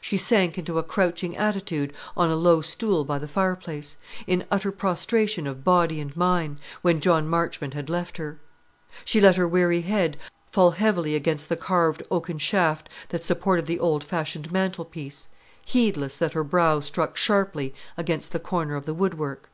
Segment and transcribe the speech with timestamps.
[0.00, 4.46] She sank into a crouching attitude on a low stool by the fire place, in
[4.48, 8.38] utter prostration of body and mind, when John Marchmont had left her.
[9.04, 10.18] She let her weary head
[10.52, 15.26] fall heavily against the carved oaken shaft that supported the old fashioned mantel piece,
[15.64, 19.50] heedless that her brow struck sharply against the corner of the wood work.